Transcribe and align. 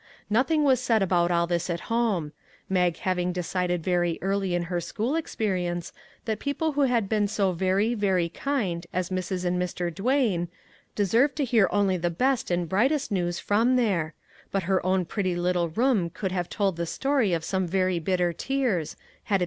Nothing 0.31 0.63
was 0.63 0.79
said 0.81 1.03
about 1.03 1.29
all 1.29 1.45
this 1.45 1.69
at 1.69 1.81
home; 1.81 2.31
Mag 2.67 2.97
having 2.97 3.31
decided 3.31 3.83
very 3.83 4.17
early 4.23 4.55
in 4.55 4.63
her 4.63 4.81
school 4.81 5.15
experience 5.15 5.93
that 6.25 6.39
people 6.39 6.71
who 6.71 6.81
had 6.89 7.07
been 7.07 7.27
so 7.27 7.51
very, 7.51 7.93
very 7.93 8.27
kind 8.27 8.87
as 8.93 9.11
Mrs. 9.11 9.45
and 9.45 9.61
Mr. 9.61 9.93
Duane, 9.93 10.47
de 10.95 11.05
served 11.05 11.35
to 11.35 11.45
hear 11.45 11.69
only 11.71 11.97
the 11.97 12.09
best 12.09 12.49
and 12.49 12.67
brightest 12.67 13.11
news 13.11 13.37
from 13.37 13.75
there, 13.75 14.15
but 14.51 14.63
her 14.63 14.83
own 14.83 15.05
pretty 15.05 15.35
little 15.35 15.69
room 15.69 16.09
could 16.09 16.31
have 16.31 16.49
told 16.49 16.77
the 16.77 16.87
story 16.87 17.31
of 17.31 17.43
some 17.43 17.67
very 17.67 17.99
bitter 17.99 18.33
tears, 18.33 18.95
had 19.25 19.39
it. 19.39 19.39